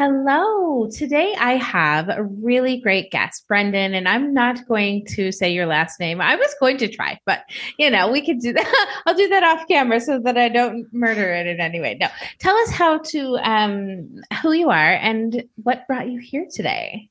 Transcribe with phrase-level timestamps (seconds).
[0.00, 0.49] Hello.
[0.88, 5.66] Today I have a really great guest, Brenden, and I'm not going to say your
[5.66, 6.20] last name.
[6.20, 7.40] I was going to try, but
[7.78, 9.00] you know, we could do that.
[9.06, 11.96] I'll do that off camera so that I don't murder it in any way.
[12.00, 12.08] No,
[12.38, 17.10] tell us how to, um, who you are and what brought you here today.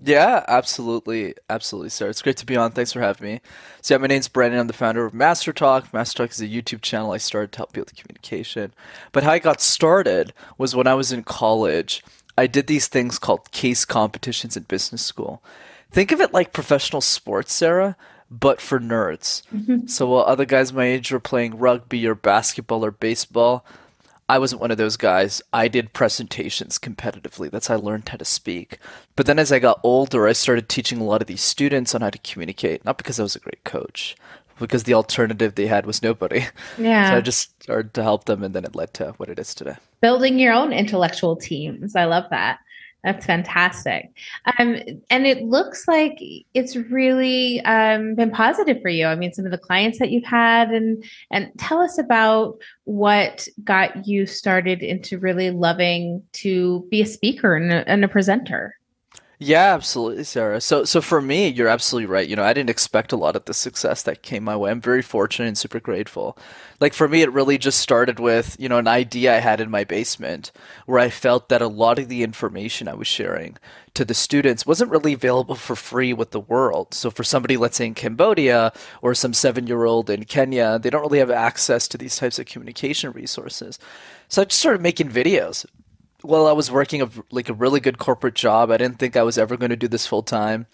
[0.00, 1.34] Yeah, absolutely.
[1.50, 2.08] Absolutely, sir.
[2.08, 2.70] It's great to be on.
[2.70, 3.40] Thanks for having me.
[3.80, 4.60] So, yeah, my name's Brenden.
[4.60, 5.92] I'm the founder of MasterTalk.
[5.92, 8.72] Master Talk is a YouTube channel I started to help people with communication.
[9.10, 12.04] But how I got started was when I was in college.
[12.38, 15.42] I did these things called case competitions in business school.
[15.90, 17.96] Think of it like professional sports, Sarah,
[18.30, 19.42] but for nerds.
[19.52, 19.88] Mm-hmm.
[19.88, 23.64] So while other guys my age were playing rugby or basketball or baseball,
[24.28, 25.42] I wasn't one of those guys.
[25.52, 27.50] I did presentations competitively.
[27.50, 28.78] That's how I learned how to speak.
[29.16, 32.02] But then as I got older, I started teaching a lot of these students on
[32.02, 34.16] how to communicate, not because I was a great coach,
[34.58, 36.46] because the alternative they had was nobody.
[36.76, 37.08] Yeah.
[37.08, 39.54] So I just started to help them, and then it led to what it is
[39.54, 39.76] today.
[40.00, 41.96] Building your own intellectual teams.
[41.96, 42.58] I love that.
[43.04, 44.10] That's fantastic.
[44.58, 44.76] Um,
[45.08, 46.18] and it looks like
[46.52, 49.06] it's really um, been positive for you.
[49.06, 53.46] I mean, some of the clients that you've had, and and tell us about what
[53.62, 58.74] got you started into really loving to be a speaker and a, and a presenter.
[59.40, 60.60] Yeah, absolutely, Sarah.
[60.60, 62.26] So, so for me, you're absolutely right.
[62.28, 64.72] You know, I didn't expect a lot of the success that came my way.
[64.72, 66.36] I'm very fortunate and super grateful.
[66.80, 69.70] Like for me, it really just started with you know an idea I had in
[69.70, 70.50] my basement
[70.86, 73.56] where I felt that a lot of the information I was sharing
[73.94, 76.92] to the students wasn't really available for free with the world.
[76.92, 78.72] So for somebody, let's say in Cambodia
[79.02, 83.12] or some seven-year-old in Kenya, they don't really have access to these types of communication
[83.12, 83.78] resources.
[84.28, 85.64] So I just started making videos
[86.24, 88.70] well, I was working a, like a really good corporate job.
[88.70, 90.66] I didn't think I was ever going to do this full time.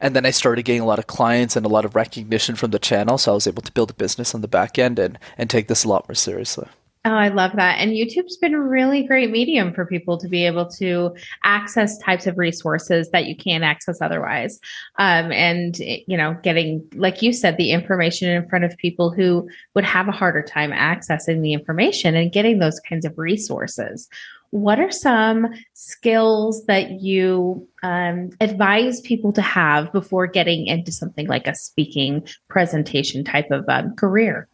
[0.00, 2.70] And then I started getting a lot of clients and a lot of recognition from
[2.70, 3.18] the channel.
[3.18, 5.68] So I was able to build a business on the back end and, and take
[5.68, 6.68] this a lot more seriously.
[7.04, 7.80] Oh, I love that.
[7.80, 12.28] And YouTube's been a really great medium for people to be able to access types
[12.28, 14.60] of resources that you can't access otherwise.
[15.00, 19.48] Um, and, you know, getting, like you said, the information in front of people who
[19.74, 24.08] would have a harder time accessing the information and getting those kinds of resources
[24.52, 31.26] what are some skills that you um, advise people to have before getting into something
[31.26, 34.48] like a speaking presentation type of um, career?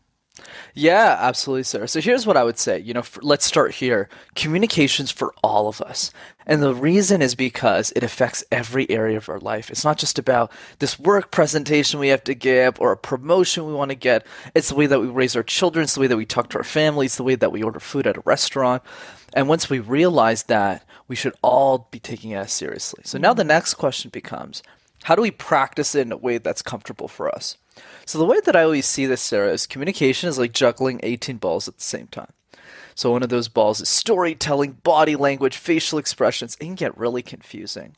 [0.74, 1.88] Yeah, absolutely, Sarah.
[1.88, 2.78] So here's what I would say.
[2.78, 4.08] You know, for, let's start here.
[4.34, 6.12] Communications for all of us.
[6.46, 9.70] And the reason is because it affects every area of our life.
[9.70, 13.74] It's not just about this work presentation we have to give or a promotion we
[13.74, 14.26] want to get.
[14.54, 16.58] It's the way that we raise our children, it's the way that we talk to
[16.58, 18.82] our families, the way that we order food at a restaurant.
[19.34, 23.02] And once we realize that, we should all be taking it seriously.
[23.04, 24.62] So now the next question becomes
[25.04, 27.56] how do we practice it in a way that's comfortable for us?
[28.04, 31.36] So the way that I always see this, Sarah, is communication is like juggling 18
[31.36, 32.32] balls at the same time.
[32.94, 36.56] So one of those balls is storytelling, body language, facial expressions.
[36.56, 37.94] It can get really confusing.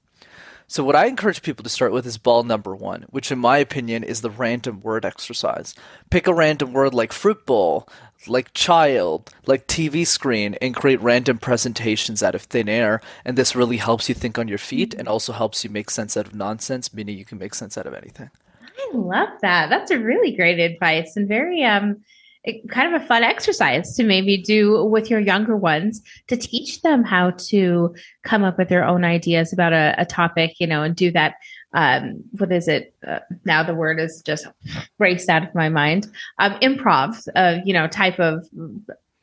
[0.70, 3.58] So what I encourage people to start with is ball number one, which in my
[3.58, 5.74] opinion is the random word exercise.
[6.10, 7.88] Pick a random word like fruit bowl,
[8.28, 13.00] like child, like TV screen, and create random presentations out of thin air.
[13.24, 16.16] And this really helps you think on your feet and also helps you make sense
[16.16, 18.30] out of nonsense, meaning you can make sense out of anything.
[18.80, 19.70] I love that.
[19.70, 22.02] That's a really great advice and very um
[22.70, 27.04] kind of a fun exercise to maybe do with your younger ones to teach them
[27.04, 30.96] how to come up with their own ideas about a, a topic, you know, and
[30.96, 31.34] do that
[31.72, 32.94] um, what is it?
[33.06, 34.46] Uh, now the word is just
[34.98, 36.08] raced out of my mind.
[36.38, 38.46] Um, improv, uh, you know, type of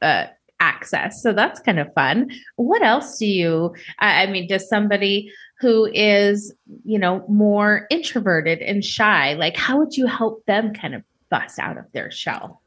[0.01, 0.25] uh,
[0.59, 1.21] access.
[1.21, 2.31] So that's kind of fun.
[2.55, 3.75] What else do you?
[3.99, 6.53] I mean, does somebody who is,
[6.83, 11.59] you know, more introverted and shy, like how would you help them kind of bust
[11.59, 12.61] out of their shell?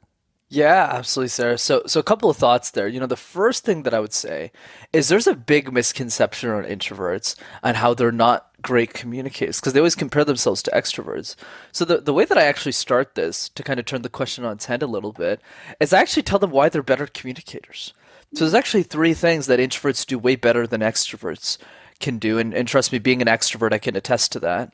[0.53, 1.59] Yeah, absolutely, Sarah.
[1.59, 2.89] So, so a couple of thoughts there.
[2.89, 4.51] You know, the first thing that I would say
[4.93, 9.79] is there's a big misconception on introverts and how they're not great communicators because they
[9.79, 11.37] always compare themselves to extroverts.
[11.71, 14.45] So the the way that I actually start this to kind of turn the question
[14.45, 15.41] on its head a little bit
[15.79, 17.95] is I actually tell them why they're better communicators.
[18.35, 21.59] So there's actually three things that introverts do way better than extroverts
[22.01, 24.73] can do, and, and trust me, being an extrovert, I can attest to that.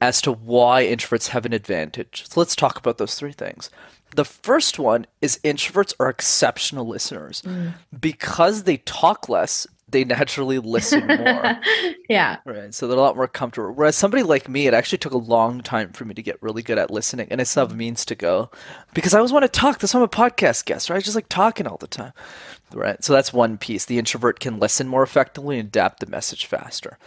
[0.00, 2.24] As to why introverts have an advantage.
[2.28, 3.70] So let's talk about those three things.
[4.14, 7.42] The first one is introverts are exceptional listeners.
[7.42, 7.72] Mm.
[7.98, 11.60] Because they talk less they naturally listen more.
[12.08, 12.38] yeah.
[12.44, 12.74] Right.
[12.74, 13.72] So they're a lot more comfortable.
[13.72, 16.62] Whereas somebody like me, it actually took a long time for me to get really
[16.62, 17.28] good at listening.
[17.30, 18.50] And I still have means to go
[18.94, 19.78] because I always want to talk.
[19.78, 20.96] That's why I'm a podcast guest, right?
[20.96, 22.12] I just like talking all the time.
[22.72, 23.02] Right.
[23.04, 23.84] So that's one piece.
[23.84, 26.98] The introvert can listen more effectively and adapt the message faster.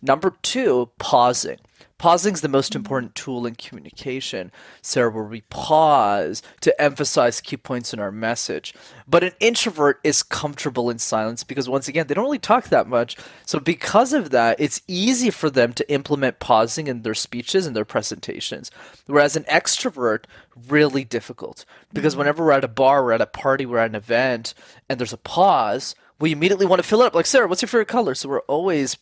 [0.00, 1.58] Number two, pausing.
[1.98, 4.52] Pausing is the most important tool in communication,
[4.82, 8.72] Sarah, where we pause to emphasize key points in our message.
[9.08, 12.86] But an introvert is comfortable in silence because, once again, they don't really talk that
[12.86, 13.16] much.
[13.44, 17.74] So, because of that, it's easy for them to implement pausing in their speeches and
[17.74, 18.70] their presentations.
[19.06, 20.24] Whereas an extrovert,
[20.68, 22.20] really difficult because mm-hmm.
[22.20, 24.54] whenever we're at a bar, we're at a party, we're at an event,
[24.88, 27.14] and there's a pause, we immediately want to fill it up.
[27.14, 28.14] Like, Sarah, what's your favorite color?
[28.14, 28.98] So, we're always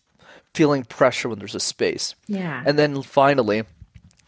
[0.57, 2.15] feeling pressure when there's a space.
[2.27, 2.63] Yeah.
[2.65, 3.65] And then finally,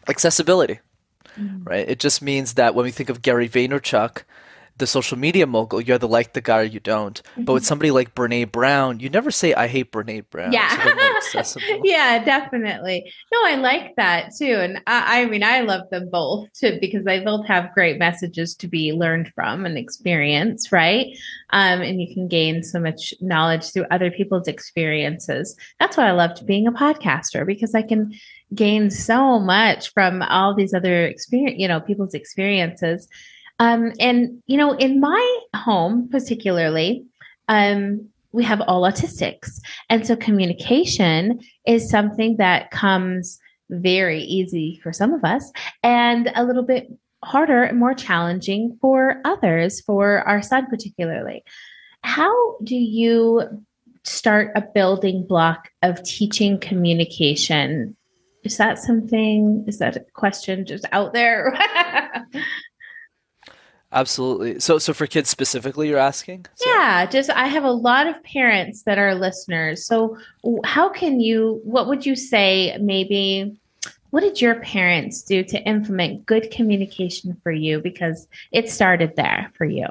[0.07, 0.79] accessibility,
[1.35, 1.67] mm.
[1.67, 1.89] right?
[1.89, 4.23] It just means that when we think of Gary Vaynerchuk,
[4.77, 7.21] the social media mogul, you either like the guy or you don't.
[7.35, 7.67] But with mm-hmm.
[7.67, 10.53] somebody like Brene Brown, you never say, I hate Brene Brown.
[10.53, 10.69] Yeah.
[10.69, 10.95] So
[11.25, 11.81] accessible.
[11.83, 13.11] yeah, definitely.
[13.31, 14.55] No, I like that too.
[14.59, 18.55] And I, I mean, I love them both too because they both have great messages
[18.55, 21.07] to be learned from and experience, right?
[21.51, 25.55] Um, and you can gain so much knowledge through other people's experiences.
[25.79, 28.13] That's why I loved being a podcaster because I can
[28.53, 33.07] gain so much from all these other experience, you know, people's experiences.
[33.59, 37.05] Um, and you know, in my home particularly,
[37.47, 39.59] um, we have all autistics.
[39.89, 43.39] And so communication is something that comes
[43.69, 45.51] very easy for some of us
[45.83, 46.87] and a little bit
[47.23, 51.43] harder and more challenging for others, for our son particularly.
[52.01, 53.43] How do you
[54.03, 57.95] start a building block of teaching communication?
[58.43, 61.53] Is that something, is that a question just out there?
[63.91, 64.59] Absolutely.
[64.59, 66.45] So, so for kids specifically, you're asking?
[66.55, 69.85] So- Yeah, just I have a lot of parents that are listeners.
[69.85, 70.17] So,
[70.63, 73.57] how can you, what would you say, maybe,
[74.11, 77.79] what did your parents do to implement good communication for you?
[77.79, 79.85] Because it started there for you.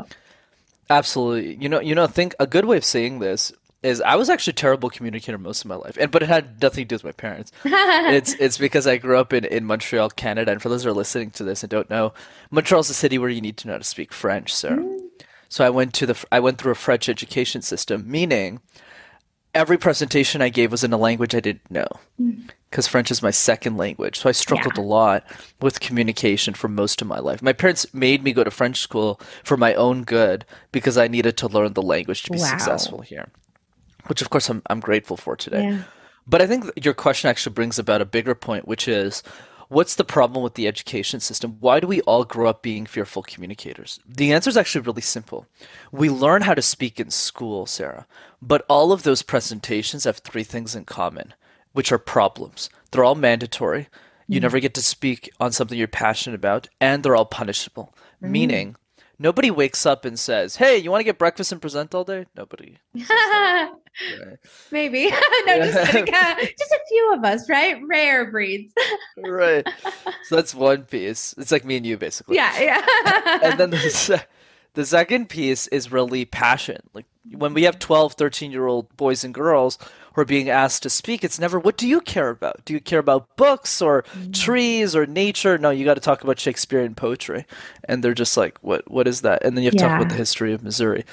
[0.91, 1.57] Absolutely.
[1.57, 3.53] You know, you know, think a good way of saying this
[3.83, 6.61] is I was actually a terrible communicator most of my life, and but it had
[6.61, 7.53] nothing to do with my parents.
[7.65, 10.95] it's it's because I grew up in, in Montreal, Canada, and for those who are
[10.95, 12.13] listening to this and don't know,
[12.51, 14.53] Montreal's a city where you need to know how to speak French.
[14.53, 15.01] So, mm.
[15.49, 18.61] so I went to the I went through a French education system, meaning
[19.55, 21.87] every presentation I gave was in a language I didn't know,
[22.21, 22.51] mm.
[22.71, 24.19] because French is my second language.
[24.19, 24.83] So I struggled Yeah.
[24.83, 25.25] a lot
[25.61, 27.43] with communication for most of my life.
[27.43, 31.37] My parents made me go to French school for my own good because I needed
[31.39, 32.45] to learn the language to be Wow.
[32.47, 33.29] successful here,
[34.09, 35.65] which of course I'm I'm grateful for today.
[35.65, 35.83] Yeah.
[36.27, 39.23] But I think your question actually brings about a bigger point, which is
[39.69, 41.57] what's the problem with the education system?
[41.61, 43.99] Why do we all grow up being fearful communicators?
[44.07, 45.47] The answer is actually really simple.
[45.91, 48.07] We learn how to speak in school, Sarah,
[48.43, 51.35] but all of those presentations have three things in common,
[51.73, 52.69] which are problems.
[52.91, 53.89] They're all mandatory.
[54.27, 54.43] You mm-hmm.
[54.43, 58.33] never get to speak on something you're passionate about, and they're all punishable, mm-hmm.
[58.33, 58.77] meaning
[59.19, 62.27] nobody wakes up and says, Hey, you want to get breakfast and present all day?
[62.37, 62.77] Nobody.
[64.71, 65.11] Maybe.
[65.47, 65.77] no, just.
[65.77, 67.77] Uh, just a few of us, right?
[67.87, 68.73] Rare breeds.
[69.17, 69.67] right.
[70.25, 71.35] So that's one piece.
[71.39, 72.37] It's like me and you, basically.
[72.37, 73.39] yeah, yeah.
[73.43, 74.25] And then the,
[74.75, 76.83] the second piece is really passion.
[76.93, 79.79] Like when we have 12, 13 year old boys and girls
[80.13, 82.63] who are being asked to speak, it's never, what do you care about?
[82.67, 85.57] Do you care about books or trees or nature?
[85.57, 87.47] No, you got to talk about Shakespearean poetry.
[87.85, 89.43] And they're just like, what, what is that?
[89.45, 91.05] And then you have to talk about the history of Missouri.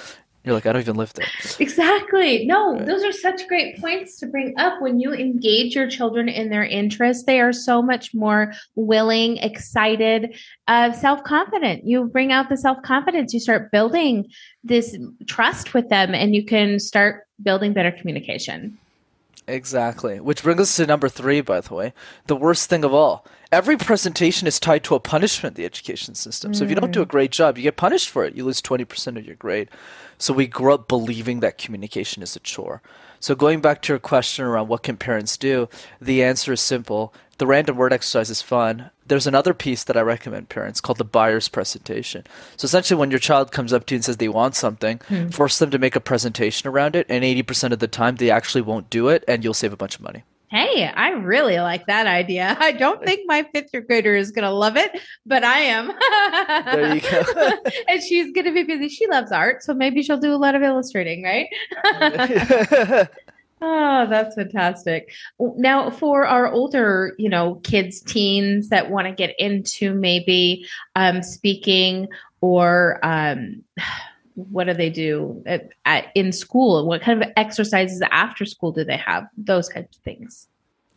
[0.46, 1.26] You're like, I don't even live there.
[1.60, 2.46] Exactly.
[2.46, 2.86] No, Right.
[2.86, 4.80] those are such great points to bring up.
[4.80, 10.38] When you engage your children in their interests, they are so much more willing, excited,
[10.68, 11.86] uh, self confident.
[11.86, 14.28] You bring out the self confidence, you start building
[14.64, 14.96] this
[15.28, 18.78] trust with them, and you can start building better communication.
[19.48, 20.20] Exactly.
[20.20, 21.94] Which brings us to number three, by the way.
[22.28, 23.26] The worst thing of all.
[23.52, 26.54] Every presentation is tied to a punishment the education system.
[26.54, 27.10] So if you don't do a mm.
[27.10, 28.36] great job, you get punished for it.
[28.36, 29.70] You lose 20% of your grade.
[30.18, 32.82] So we grow up believing that communication is a chore.
[33.20, 35.70] So going back to your question around what can parents do,
[36.02, 37.14] the answer is simple.
[37.38, 38.92] The random word exercise is fun.
[39.06, 42.24] There's another piece that I recommend parents called the buyer's presentation.
[42.56, 45.28] So essentially, when your child comes up to you and says they want something, hmm.
[45.30, 48.62] force them to make a presentation around it, and 80% of the time they actually
[48.62, 50.24] won't do it, and you'll save a bunch of money.
[50.56, 52.56] Hey, I really like that idea.
[52.62, 54.92] I don't think my fifth grader is going to love it,
[55.26, 55.88] but I am.
[56.66, 57.52] There you go.
[57.90, 58.88] and she's going to be busy.
[58.88, 61.48] She loves art, so maybe she'll do a lot of illustrating, right?
[63.62, 65.14] Oh, that's fantastic.
[65.40, 71.24] Now, for our older, you know, kids, teens that want to get into maybe um,
[71.24, 72.08] speaking
[72.42, 73.64] or um,
[74.36, 76.86] what do they do at, at, in school?
[76.86, 79.28] What kind of exercises after school do they have?
[79.38, 80.48] Those kinds of things.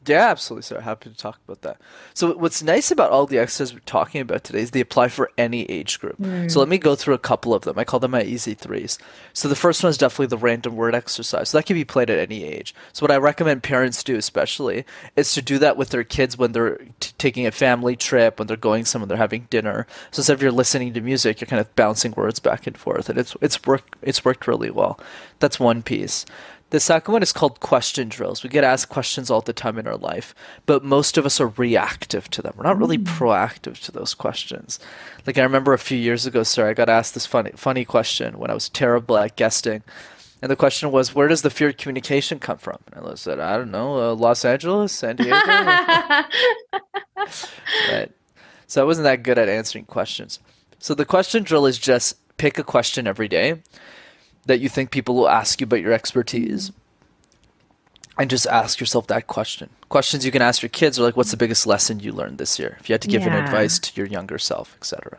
[0.09, 0.81] Yeah, absolutely, sir.
[0.81, 1.79] Happy to talk about that.
[2.15, 5.31] So, what's nice about all the exercises we're talking about today is they apply for
[5.37, 6.19] any age group.
[6.19, 6.51] Mm.
[6.51, 7.79] So, let me go through a couple of them.
[7.79, 8.99] I call them my easy threes.
[9.33, 11.51] So, the first one is definitely the random word exercise.
[11.51, 12.75] So, that can be played at any age.
[12.93, 14.85] So, what I recommend parents do, especially,
[15.17, 18.47] is to do that with their kids when they're t- taking a family trip, when
[18.47, 19.87] they're going somewhere, they're having dinner.
[20.11, 23.09] So, instead of you're listening to music, you're kind of bouncing words back and forth,
[23.09, 24.99] and it's it's worked it's worked really well.
[25.41, 26.25] That's one piece.
[26.71, 28.43] The second one is called question drills.
[28.43, 30.35] We get asked questions all the time in our life,
[30.67, 32.53] but most of us are reactive to them.
[32.57, 33.07] We're not really mm.
[33.07, 34.79] proactive to those questions.
[35.27, 38.39] Like I remember a few years ago, sir, I got asked this funny funny question
[38.39, 39.83] when I was terrible at guessing.
[40.41, 42.79] And the question was, where does the fear of communication come from?
[42.93, 45.35] And I said, I don't know, uh, Los Angeles, San Diego.
[47.91, 48.11] right.
[48.69, 50.39] So I wasn't that good at answering questions.
[50.79, 53.63] So the question drill is just pick a question every day
[54.49, 56.73] that you think people will ask you about your expertise
[58.19, 59.69] and just ask yourself that question.
[59.91, 62.59] Questions you can ask your kids are like, what's the biggest lesson you learned this
[62.59, 62.79] year?
[62.81, 63.37] If you had to give yeah.
[63.37, 65.19] an advice to your younger self, etc.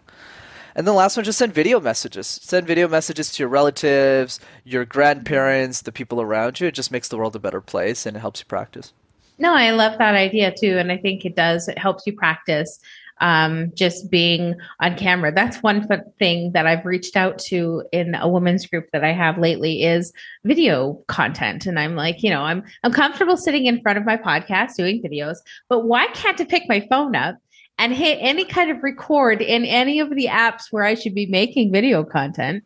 [0.75, 2.27] And the last one, just send video messages.
[2.27, 6.67] Send video messages to your relatives, your grandparents, the people around you.
[6.67, 8.93] It just makes the world a better place and it helps you practice.
[9.38, 10.77] No, I love that idea too.
[10.77, 12.79] And I think it does, it helps you practice
[13.19, 15.31] um, just being on camera.
[15.33, 19.38] That's one thing that I've reached out to in a women's group that I have
[19.38, 21.65] lately is video content.
[21.65, 25.01] And I'm like, you know, I'm I'm comfortable sitting in front of my podcast doing
[25.01, 27.38] videos, but why can't I pick my phone up
[27.77, 31.25] and hit any kind of record in any of the apps where I should be
[31.25, 32.63] making video content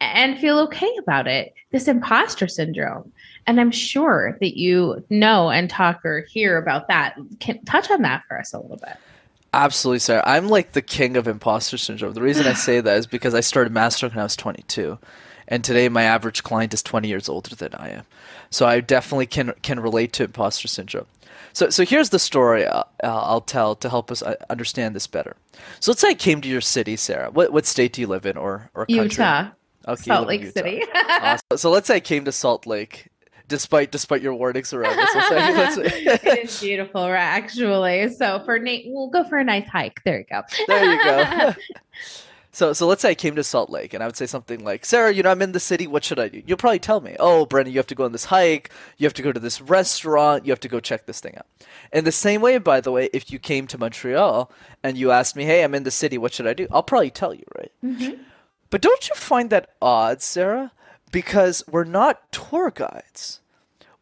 [0.00, 1.52] and feel okay about it?
[1.70, 3.12] This imposter syndrome.
[3.46, 7.16] And I'm sure that you know and talk or hear about that.
[7.40, 8.96] Can touch on that for us a little bit.
[9.54, 10.22] Absolutely, sir.
[10.24, 12.14] I'm like the king of imposter syndrome.
[12.14, 14.98] The reason I say that is because I started MasterTalk when I was 22,
[15.46, 18.04] and today my average client is 20 years older than I am.
[18.48, 21.06] So I definitely can can relate to imposter syndrome.
[21.52, 25.36] So so here's the story I'll, I'll tell to help us uh, understand this better.
[25.80, 27.30] So let's say I came to your city, Sarah.
[27.30, 29.04] What what state do you live in, or or country?
[29.04, 29.50] Utah.
[29.86, 30.52] Okay, Salt Lake Utah.
[30.52, 30.82] City.
[30.94, 31.58] awesome.
[31.58, 33.08] So let's say I came to Salt Lake
[33.52, 35.10] despite despite your warnings around this.
[36.24, 38.08] it is beautiful, actually.
[38.08, 40.02] So for Nate, we'll go for a nice hike.
[40.04, 40.42] There you go.
[40.66, 41.54] there you go.
[42.50, 44.86] so so let's say I came to Salt Lake and I would say something like,
[44.86, 45.86] Sarah, you know, I'm in the city.
[45.86, 46.42] What should I do?
[46.46, 48.70] You'll probably tell me, Oh, Brenden, you have to go on this hike.
[48.96, 50.46] You have to go to this restaurant.
[50.46, 51.46] You have to go check this thing out.
[51.92, 54.50] In the same way, by the way, if you came to Montreal
[54.82, 56.16] and you asked me, Hey, I'm in the city.
[56.16, 56.66] What should I do?
[56.72, 57.72] I'll probably tell you, right?
[57.84, 58.22] Mm-hmm.
[58.70, 60.72] But don't you find that odd, Sarah?
[61.10, 63.41] Because we're not tour guides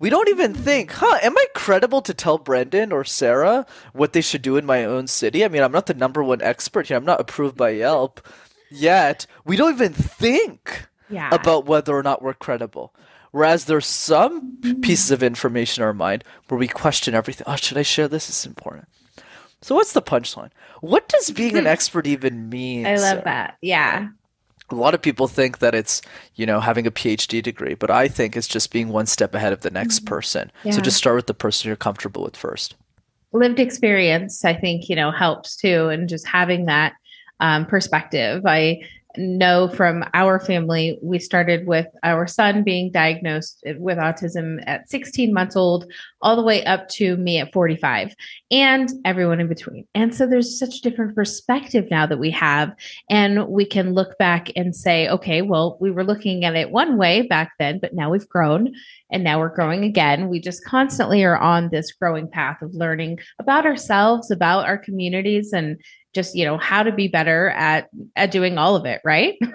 [0.00, 4.23] we don't even think, huh, am I credible to tell Brenden or Sarah what they
[4.23, 5.45] should do in my own city?
[5.45, 6.97] I mean, I'm not the number one expert here.
[6.97, 8.26] I'm not approved by Yelp
[8.71, 9.26] yet.
[9.45, 11.28] We don't even think yeah.
[11.33, 12.95] about whether or not we're credible.
[13.30, 17.45] Whereas there's some pieces of information in our mind where we question everything.
[17.47, 18.30] Oh, should I share this?
[18.30, 18.88] It's important.
[19.61, 20.50] So what's the punchline?
[20.80, 21.69] What does being an hmm.
[21.69, 22.87] expert even mean?
[22.87, 23.23] I love Sarah?
[23.25, 23.59] that.
[23.61, 24.09] Yeah
[24.71, 26.03] a lot of people think that it's
[26.35, 29.53] you know having a phd degree but i think it's just being one step ahead
[29.53, 30.15] of the next mm-hmm.
[30.15, 30.73] person yeah.
[30.73, 32.77] so just start with the person you're comfortable with first
[33.33, 36.95] lived experience i think you know helps too and just having that
[37.41, 38.81] um, perspective i
[39.17, 45.33] know from our family, we started with our son being diagnosed with autism at 16
[45.33, 45.90] months old,
[46.23, 48.14] all the way up to me at 45,
[48.50, 49.87] and everyone in between.
[49.95, 52.75] And so there's such a different perspective now that we have.
[53.09, 56.97] And we can look back and say, okay, well, we were looking at it one
[56.97, 58.73] way back then, but now we've grown
[59.11, 60.29] and now we're growing again.
[60.29, 65.52] We just constantly are on this growing path of learning about ourselves, about our communities,
[65.52, 65.81] and
[66.14, 69.37] just you know how to be better at at doing all of it right?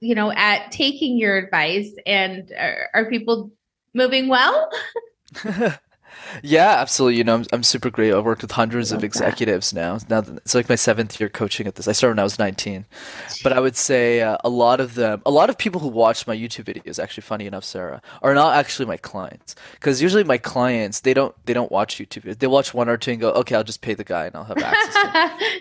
[0.00, 1.90] you know, at taking your advice?
[2.06, 3.50] And are, are people
[3.94, 4.70] moving well?
[6.42, 7.18] Yeah, absolutely.
[7.18, 8.12] You know, I'm, I'm super great.
[8.12, 9.98] I've worked with hundreds of executives now.
[10.08, 11.88] Now that- it's like my seventh year coaching at this.
[11.88, 12.86] I started when I was 19,
[13.42, 16.26] but I would say uh, a lot of them, a lot of people who watch
[16.26, 19.54] my YouTube videos, actually, funny enough, Sarah, are not actually my clients.
[19.72, 22.38] Because usually my clients, they don't, they don't watch YouTube videos.
[22.38, 24.44] They watch one or two and go, okay, I'll just pay the guy and I'll
[24.44, 25.10] have access to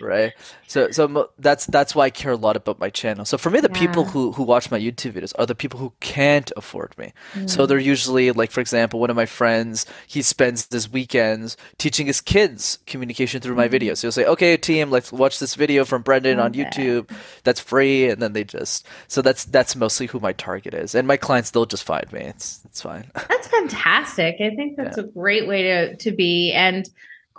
[0.04, 0.32] right?
[0.66, 3.24] So, so that's that's why I care a lot about my channel.
[3.24, 5.92] So for me, the people who who watch my YouTube videos are the people who
[6.00, 7.12] can't afford me.
[7.34, 7.50] Mm.
[7.50, 12.06] So they're usually like, for example, one of my friends, he spends his weekends teaching
[12.06, 13.72] his kids communication through my Mm.
[13.74, 14.00] videos.
[14.00, 16.64] He'll say, "Okay, team, let's watch this video from Brenden on Okay.
[16.64, 17.10] YouTube.
[17.44, 21.06] That's free," and then they just so that's that's mostly who my target is, and
[21.06, 22.20] my clients they'll just find me.
[22.20, 23.04] It's it's fine.
[23.28, 24.36] That's fantastic.
[24.40, 26.88] I think that's a great way to to be and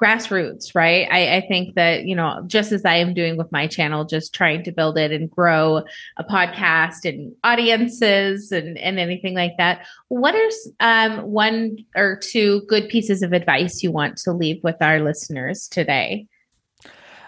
[0.01, 1.07] grassroots, right?
[1.11, 4.33] I, I think that, you know, just as I am doing with my channel, just
[4.33, 5.83] trying to build it and grow
[6.17, 9.85] a podcast and audiences and, and anything like that.
[10.07, 14.77] What are um, one or two good pieces of advice you want to leave with
[14.81, 16.27] our listeners today?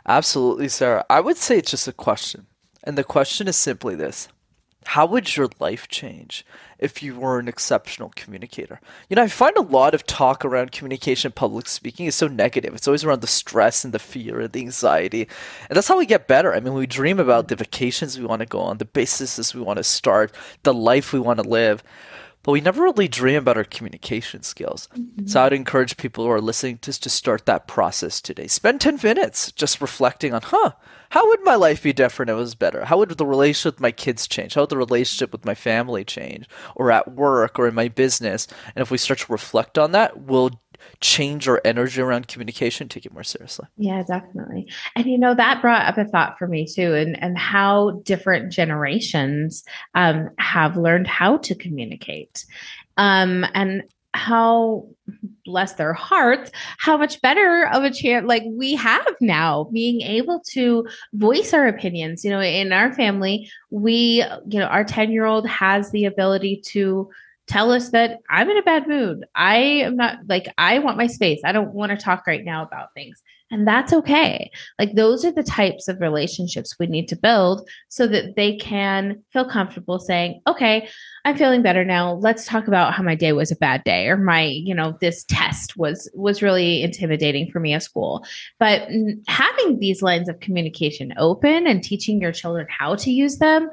[0.07, 1.05] Absolutely, Sarah.
[1.09, 2.47] I would say it's just a question.
[2.83, 4.27] And the question is simply this
[4.85, 6.45] How would your life change
[6.79, 8.79] if you were an exceptional communicator?
[9.09, 12.73] You know, I find a lot of talk around communication, public speaking is so negative.
[12.73, 15.27] It's always around the stress and the fear and the anxiety.
[15.69, 16.53] And that's how we get better.
[16.53, 19.61] I mean, we dream about the vacations we want to go on, the businesses we
[19.61, 20.31] want to start,
[20.63, 21.83] the life we want to live
[22.43, 24.87] but we never really dream about our communication skills.
[24.95, 25.27] Mm-hmm.
[25.27, 28.47] So I'd encourage people who are listening to to start that process today.
[28.47, 30.73] Spend 10 minutes just reflecting on, huh,
[31.09, 32.85] how would my life be different if it was better?
[32.85, 34.55] How would the relationship with my kids change?
[34.55, 36.47] How would the relationship with my family change?
[36.75, 38.47] Or at work or in my business?
[38.75, 40.59] And if we start to reflect on that, we'll
[41.01, 43.67] change our energy around communication, take it more seriously.
[43.77, 44.67] Yeah, definitely.
[44.95, 48.51] And you know, that brought up a thought for me too, and and how different
[48.51, 49.63] generations
[49.95, 52.45] um, have learned how to communicate.
[52.97, 54.87] Um, and how
[55.45, 60.39] bless their hearts, how much better of a chance like we have now being able
[60.51, 62.23] to voice our opinions.
[62.23, 67.09] You know, in our family, we, you know, our 10-year-old has the ability to
[67.47, 69.25] tell us that I'm in a bad mood.
[69.35, 71.41] I am not like I want my space.
[71.43, 73.21] I don't want to talk right now about things.
[73.53, 74.49] And that's okay.
[74.79, 79.21] Like those are the types of relationships we need to build so that they can
[79.31, 80.89] feel comfortable saying, "Okay,
[81.23, 82.13] I'm feeling better now.
[82.13, 85.23] Let's talk about how my day was a bad day or my, you know, this
[85.25, 88.25] test was was really intimidating for me at school."
[88.59, 88.87] But
[89.27, 93.69] having these lines of communication open and teaching your children how to use them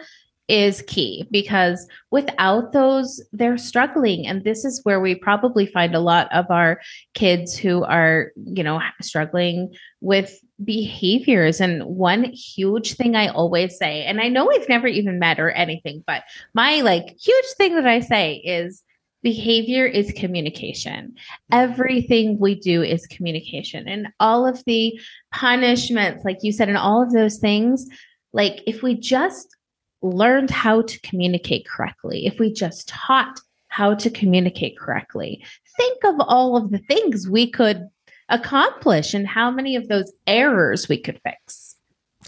[0.50, 4.26] is key because without those they're struggling.
[4.26, 6.80] And this is where we probably find a lot of our
[7.14, 11.60] kids who are you know struggling with behaviors.
[11.60, 15.50] And one huge thing i always say and i know we've never even met or
[15.50, 16.22] anything but
[16.54, 18.82] my like huge thing that i say is
[19.22, 21.14] behavior is communication.
[21.52, 23.86] Everything we do is communication.
[23.86, 24.98] And all of the
[25.32, 27.86] punishments like you said and all of those things
[28.32, 29.56] like if we just
[30.02, 35.44] learned how to communicate correctly, if we just taught how to communicate correctly,
[35.76, 37.88] think of all of the things we could
[38.28, 41.76] accomplish and how many of those errors we could fix.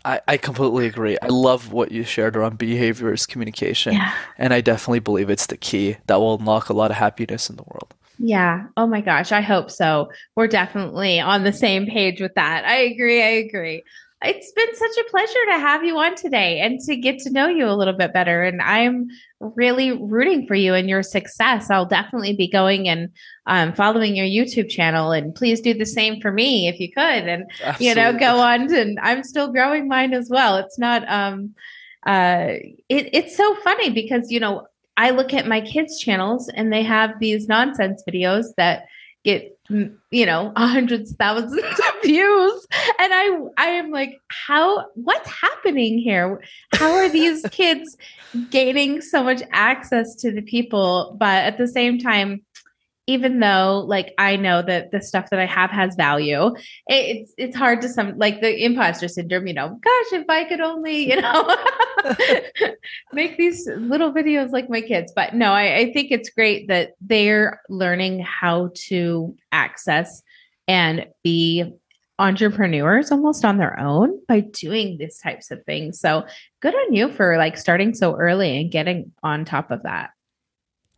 [0.05, 1.17] I, I completely agree.
[1.23, 3.95] I love what you shared around behaviors communication.
[3.95, 4.13] Yeah.
[4.39, 7.57] And I definitely believe it's the key that will unlock a lot of happiness in
[7.57, 7.95] the world.
[8.19, 8.67] Yeah.
[8.77, 9.33] Oh my gosh.
[9.33, 10.11] I hope so.
[10.37, 12.65] We're definitely on the same page with that.
[12.65, 13.23] I agree.
[13.23, 13.83] I agree.
[14.25, 17.49] It's been such a pleasure to have you on today and to get to know
[17.49, 18.43] you a little bit better.
[18.43, 19.09] And I'm
[19.41, 21.71] really rooting for you and your success.
[21.71, 23.09] I'll definitely be going and
[23.47, 25.13] um, following your YouTube channel.
[25.13, 27.29] And please do the same for me if you could.
[27.29, 27.45] And
[27.81, 30.57] you know, go on and I'm still growing mine as well.
[30.57, 31.55] It's not um
[32.07, 32.55] uh
[32.89, 36.83] it, it's so funny because you know, I look at my kids' channels and they
[36.83, 38.85] have these nonsense videos that
[39.25, 42.67] get you know hundreds thousands of views.
[42.99, 46.43] And i i am like how what's happening here?
[46.75, 47.97] How are these kids
[48.51, 51.17] gaining so much access to the people?
[51.19, 52.43] But at the same time
[53.07, 56.55] even though like I know that the stuff that I have has value,
[56.87, 60.45] it, it's it's hard to some like the imposter syndrome, you know, gosh, if I
[60.45, 61.57] could only, you know,
[63.13, 65.13] make these little videos like my kids.
[65.15, 70.23] But no, I, I think it's great that they're learning how to access
[70.69, 71.73] and be
[72.19, 75.99] entrepreneurs almost on their own by doing these types of things.
[75.99, 76.25] So
[76.61, 80.11] good on you for like starting so early and getting on top of that.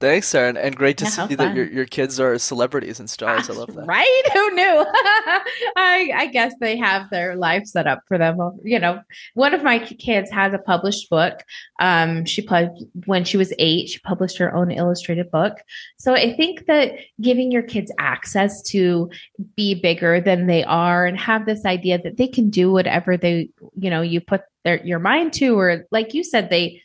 [0.05, 3.49] Thanks, Sarah, and great to yeah, see that your, your kids are celebrities and stars.
[3.49, 3.87] I love that.
[3.87, 4.23] Right?
[4.35, 4.85] Who knew?
[5.77, 8.37] I I guess they have their life set up for them.
[8.63, 9.01] You know,
[9.33, 11.43] one of my kids has a published book.
[11.81, 12.69] Um, she put
[13.07, 15.57] when she was eight, she published her own illustrated book.
[15.97, 19.09] So I think that giving your kids access to
[19.57, 23.49] be bigger than they are and have this idea that they can do whatever they,
[23.75, 26.83] you know, you put their your mind to, or like you said, they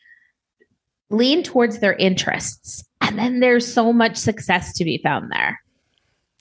[1.09, 5.59] lean towards their interests and then there's so much success to be found there.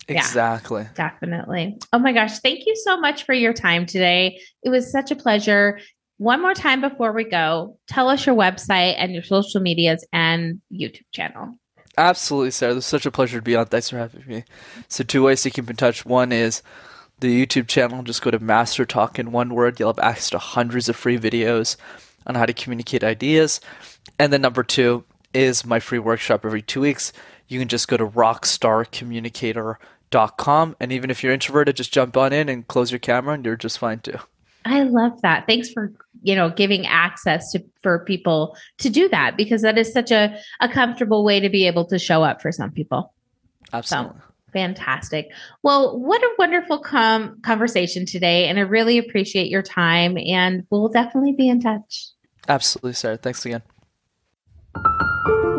[0.08, 0.82] Exactly.
[0.82, 1.78] Yeah, definitely.
[1.92, 2.38] Oh my gosh.
[2.38, 4.40] Thank you so much for your time today.
[4.62, 5.80] It was such a pleasure.
[6.16, 10.60] One more time before we go, tell us your website and your social medias and
[10.72, 11.58] YouTube channel.
[11.96, 12.76] Absolutely, Sarah.
[12.76, 13.66] It's such a pleasure to be on.
[13.66, 14.44] Thanks for having me.
[14.88, 16.06] So, two ways to keep in touch.
[16.06, 16.62] One is
[17.18, 18.02] the YouTube channel.
[18.04, 19.80] Just go to MasterTalk in one word.
[19.80, 21.76] You'll have access to hundreds of free videos
[22.24, 23.60] on how to communicate ideas.
[24.18, 27.12] And then number two, is my free workshop every two weeks.
[27.46, 30.76] You can just go to rockstarcommunicator.com.
[30.80, 33.56] And even if you're introverted, just jump on in and close your camera and you're
[33.56, 34.18] just fine too.
[34.64, 35.46] I love that.
[35.46, 39.92] Thanks for, you know, giving access to for people to do that because that is
[39.92, 43.14] such a, a comfortable way to be able to show up for some people.
[43.72, 44.18] Absolutely.
[44.18, 45.30] So, fantastic.
[45.62, 48.46] Well, what a wonderful com- conversation today.
[48.46, 50.18] And I really appreciate your time.
[50.18, 52.08] And we'll definitely be in touch.
[52.48, 53.16] Absolutely, Sarah.
[53.16, 53.62] Thanks again.
[55.28, 55.57] Thank you.